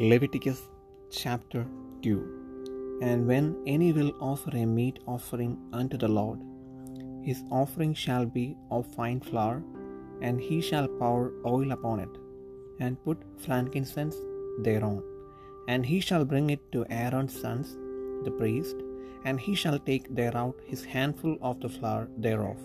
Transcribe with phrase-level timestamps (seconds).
[0.00, 0.60] Leviticus
[1.10, 1.66] chapter
[2.02, 6.38] 2 And when any will offer a meat offering unto the Lord,
[7.24, 9.56] his offering shall be of fine flour,
[10.22, 12.14] and he shall pour oil upon it,
[12.78, 14.14] and put frankincense
[14.66, 15.02] thereon.
[15.66, 17.72] And he shall bring it to Aaron's sons,
[18.26, 18.76] the priest,
[19.24, 22.60] and he shall take thereout his handful of the flour thereof,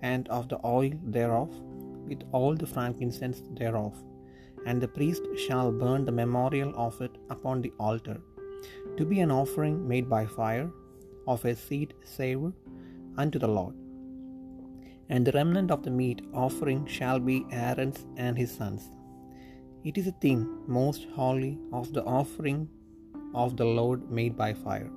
[0.00, 1.50] and of the oil thereof,
[2.08, 3.92] with all the frankincense thereof
[4.66, 8.20] and the priest shall burn the memorial of it upon the altar,
[8.96, 10.70] to be an offering made by fire,
[11.26, 12.52] of a sweet savour
[13.16, 13.74] unto the Lord.
[15.08, 18.84] And the remnant of the meat offering shall be Aaron's and his sons.
[19.84, 22.68] It is a thing most holy of the offering
[23.34, 24.90] of the Lord made by fire.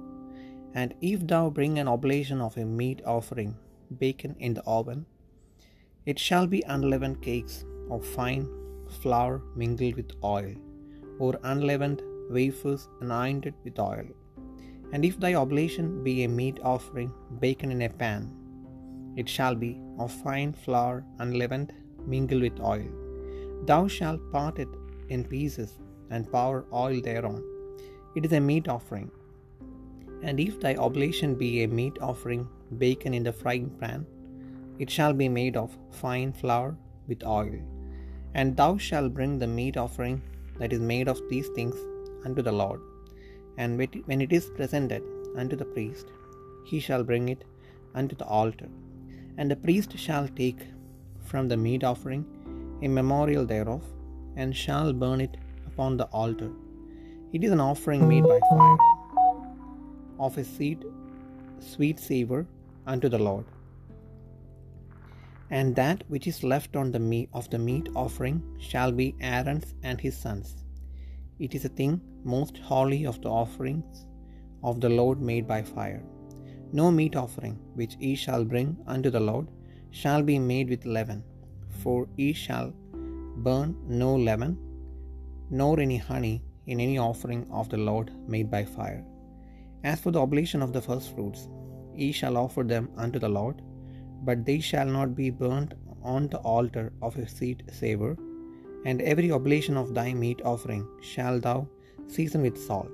[0.74, 3.56] And if thou bring an oblation of a meat offering
[3.94, 5.06] baken in the oven,
[6.06, 8.48] it shall be unleavened cakes of fine
[8.90, 10.54] flour mingled with oil,
[11.20, 14.06] or unleavened wafers anointed with oil.
[14.94, 18.32] And if thy oblation be a meat offering baken in a pan,
[19.16, 21.74] it shall be of fine flour unleavened
[22.06, 22.88] mingled with oil.
[23.66, 24.68] Thou shalt part it
[25.10, 25.74] in pieces
[26.10, 27.44] and pour oil thereon.
[28.16, 29.12] It is a meat offering.
[30.24, 34.06] And if thy oblation be a meat offering baken in the frying pan,
[34.80, 37.60] it shall be made of fine flour with oil.
[38.40, 40.22] And thou shalt bring the meat offering
[40.60, 41.78] that is made of these things
[42.26, 42.82] unto the Lord.
[43.58, 43.78] And
[44.10, 45.04] when it is presented
[45.42, 46.08] unto the priest,
[46.70, 47.46] he shall bring it
[48.00, 48.70] unto the altar.
[49.38, 50.62] And the priest shall take
[51.30, 52.26] from the meat offering
[52.84, 53.84] a memorial thereof,
[54.36, 55.38] and shall burn it
[55.70, 56.52] upon the altar.
[57.32, 58.78] It is an offering made by fire,
[60.20, 60.84] of a sweet,
[61.60, 62.46] sweet savour
[62.86, 63.46] unto the Lord.
[65.50, 69.76] And that which is left on the meat of the meat offering shall be Aaron's
[69.84, 70.56] and his sons.
[71.40, 74.08] It is a thing most holy of the offerings
[74.64, 76.04] of the Lord made by fire.
[76.72, 79.48] No meat offering which ye shall bring unto the Lord
[79.92, 81.24] shall be made with leaven,
[81.82, 82.74] for ye shall
[83.38, 84.58] burn no leaven,
[85.50, 89.04] nor any honey in any offering of the Lord made by fire.
[89.84, 91.48] As for the oblation of the first fruits,
[91.94, 93.62] ye shall offer them unto the Lord,
[94.24, 98.18] but they shall not be burnt on the altar of a sweet savour.
[98.86, 101.68] And every oblation of thy meat offering shall thou
[102.08, 102.92] season with salt.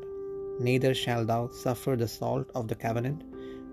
[0.59, 3.23] Neither shalt thou suffer the salt of the covenant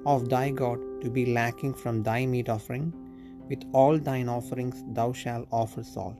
[0.04, 2.92] of thy God to be lacking from thy meat offering.
[3.48, 6.16] With all thine offerings thou shalt offer salt.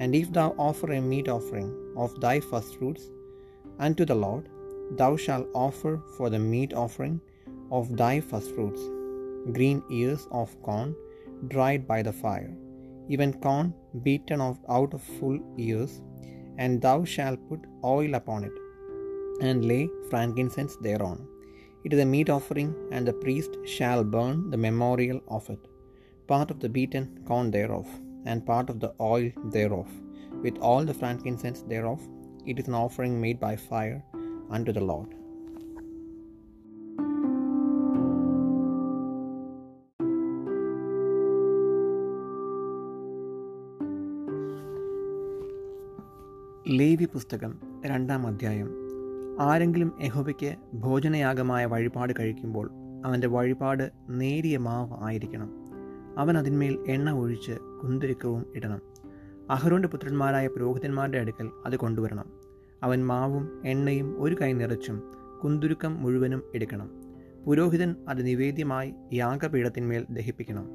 [0.00, 3.10] And if thou offer a meat offering of thy firstfruits
[3.78, 4.48] unto the Lord,
[4.92, 7.20] thou shalt offer for the meat offering
[7.70, 8.80] of thy firstfruits
[9.56, 10.94] green ears of corn
[11.54, 12.52] dried by the fire,
[13.08, 16.00] even corn beaten out of full ears,
[16.62, 18.56] and thou shalt put oil upon it,
[19.40, 21.18] and lay frankincense thereon.
[21.84, 25.62] It is a meat offering, and the priest shall burn the memorial of it,
[26.26, 27.88] part of the beaten corn thereof,
[28.26, 29.88] and part of the oil thereof,
[30.42, 32.00] with all the frankincense thereof.
[32.50, 34.02] It is an offering made by fire
[34.50, 35.10] unto the Lord.
[46.70, 48.70] Levi പുസ്തകം രണ്ടാം അധ്യായം.
[49.40, 52.70] ആരെങ്കിലും യഹോബയ്ക്ക് ഭോജനയാഗമായ വഴിപാട് കഴിക്കുമ്പോൾ
[53.04, 55.50] അവന്റെ വഴിപാട് നേരിയ മാവ് ആയിരിക്കണം.
[56.18, 58.80] അവൻ അതിന്മേൽ എണ്ണ ഒഴിച്ച് കുന്തിരിക്കവും ഇടണം.
[59.50, 62.24] അഹരോന്റെ പുത്രന്മാരായ പുരോഹിതന്മാരുടെ അടുക്കൽ അത് കൊണ്ടുവരണം.
[62.82, 65.02] അവൻ മാവും എണ്ണയും ഒരു കൈ നിറച്ചും
[65.44, 66.90] കുന്തുരുക്കം മുഴുവനും എടുക്കണം.
[67.46, 70.66] പുരോഹിതൻ അത് നിവേദ്യമായി യാഗപീഠത്തിന്മേൽ ദഹിപ്പിക്കണം.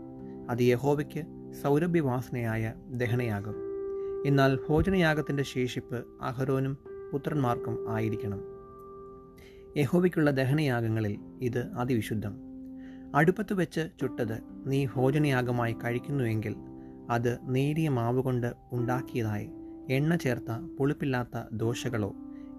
[0.49, 3.72] അത് യഹോവയ്ക്ക് സൗരഭ്യവാസനയായ ദഹനയാകും
[4.25, 6.77] എന്നാൽ ഭോജനയാഗത്തിന്റെ ശേഷിപ്പ് അഹരോനും
[7.13, 8.41] പുത്രന്മാർക്കും ആയിരിക്കണം.
[9.77, 12.35] യഹോവയ്ക്കുള്ള ദഹനയാഗങ്ങളിൽ ഇത് അതിവിശുദ്ധം.
[13.15, 16.55] അടുപ്പത്ത് വെച്ച് ചുട്ടത് നീ ഭോജനയാഗമായി കഴിക്കുന്നുവെങ്കിൽ
[17.09, 19.49] അത് നേരിയ മാവ് കൊണ്ട് ഉണ്ടാക്കിയതായി
[19.89, 22.13] എണ്ണ ചേർത്ത പുളിപ്പില്ലാത്ത ദോശകളോ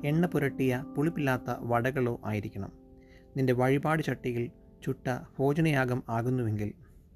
[0.05, 2.72] എണ്ണ പുരട്ടിയ പുളിപ്പില്ലാത്ത വടകളോ ആയിരിക്കണം.
[3.37, 4.50] നിന്റെ വഴിപാട് ചട്ടിയിൽ
[4.84, 6.72] ചുട്ട ഭോജനയാഗം ആകുന്നുവെങ്കിൽ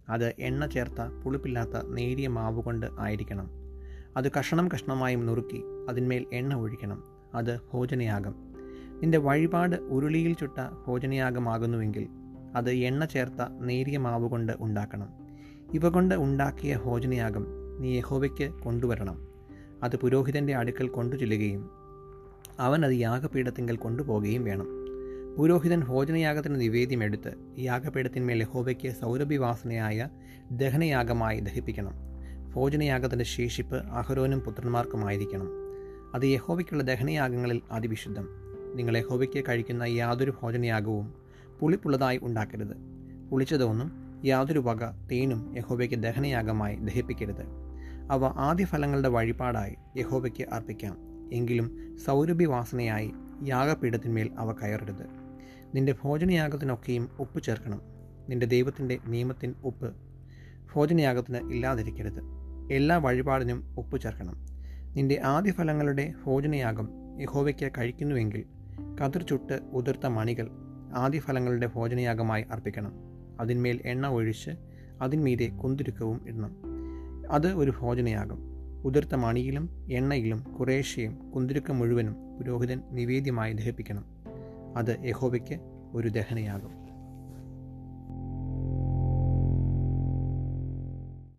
[0.09, 3.68] അത് എണ്ണ ചേർത്ത പുളിപ്പില്ലാത്ത നേരിയ മാവ് കൊണ്ട് ആയിരിക്കണം.
[4.17, 7.05] അത് കഷണം കഷ്ണമായും നുറുക്കി അതിന്മേൽ എണ്ണ ഒഴിക്കണം.
[7.35, 8.35] അത് ഭോജനയാഗം.
[9.01, 12.09] നിന്റെ വഴിപാട് ഉരുളിയിൽ ചുട്ട ഭോജനയാഗമാകുന്നുവെങ്കിൽ
[12.55, 15.09] അത് എണ്ണ ചേർത്ത നേരിയ മാവ് കൊണ്ട് ഉണ്ടാക്കണം.
[15.75, 17.47] ഇവ കൊണ്ട് ഉണ്ടാക്കിയ ഭോജനയാഗം
[17.81, 19.29] നീ യഹോവയ്ക്ക് കൊണ്ടുവരണം.
[19.83, 21.71] അത് പുരോഹിതന്റെ അടുക്കൽ കൊണ്ടു ചെല്ലുകയും
[22.59, 24.67] അവൻ അത് യാഗപീഠത്തിങ്കൽ കൊണ്ടുപോകുകയും വേണം.
[25.39, 30.09] പുരോഹിതൻ ഭോജനയാഗത്തിന് നിവേദ്യം എടുത്ത് യാഗപീഠത്തിന്മേൽ യഹോവയ്ക്ക് സൗരഭ്യവാസനയായ
[30.51, 32.08] ദഹനയാഗമായി ദഹിപ്പിക്കണം.
[32.55, 35.49] ഭോജനയാഗത്തിന്റെ ശേഷിപ്പ് അഹരോനും പുത്രന്മാർക്കുമായിരിക്കണം.
[36.15, 38.29] അത് യഹോവയ്ക്കുള്ള ദഹനയാഗങ്ങളിൽ അതിവിശുദ്ധം.
[38.75, 41.15] നിങ്ങൾ യഹോവയ്ക്ക് കഴിക്കുന്ന യാതൊരു ഭോജനയാഗവും
[41.61, 42.77] പുളിപ്പുള്ളതായി ഉണ്ടാക്കരുത്.
[43.31, 43.93] പുളിച്ചതൊന്നും
[44.25, 47.43] യാതൊരു വക തേനും യഹോബയ്ക്ക് ദഹനയാഗമായി ദഹിപ്പിക്കരുത്.
[48.11, 50.97] അവ ആദ്യഫലങ്ങളുടെ വഴിപാടായി യഹോബയ്ക്ക് അർപ്പിക്കാം.
[51.33, 53.13] എങ്കിലും സൗരഭ്യവാസനയായി
[53.47, 55.07] യാഗപീഠത്തിന്മേൽ അവ കയറരുത്.
[55.75, 57.81] നിന്റെ ഭോജനയാഗത്തിനൊക്കെയും ഉപ്പ് ചേർക്കണം.
[58.29, 60.08] നിന്റെ ദൈവത്തിന്റെ നിയമത്തിൻ ഉപ്പ്
[60.75, 62.21] ഭോജനയാഗത്തിന് ഇല്ലാതിരിക്കരുത്.
[62.73, 64.35] എല്ലാ വഴിപാടിനും ഉപ്പ് ചേർക്കണം.
[64.97, 66.89] നിന്റെ ആദ്യഫലങ്ങളുടെ ഭോജനയാഗം
[67.21, 68.45] യഹോവയ്ക്ക് കഴിക്കുന്നുവെങ്കിൽ
[69.05, 70.51] കതിർ ചുട്ട് ഉതിർത്ത മണികൾ
[70.95, 72.93] ആദ്യ ഫലങ്ങളുടെ ഭോജനയാഗമായി അർപ്പിക്കണം.
[73.41, 74.51] അതിന്മേൽ എണ്ണ ഒഴിച്ച്
[75.01, 76.57] അതിന്മീതെ കുന്തിരുക്കവും ഇടണം.
[77.31, 78.39] അത് ഒരു ഭോജനയാഗം.
[78.85, 84.05] ഉതിർത്ത മണിയിലും എണ്ണയിലും കുറേശ്ശയും കുന്തിരുക്കം മുഴുവനും പുരോഹിതൻ നിവേദ്യമായി ദഹിപ്പിക്കണം.
[84.77, 85.61] അത് യഹോവയ്ക്ക്
[85.93, 86.78] ഒരു ദഹനയാകും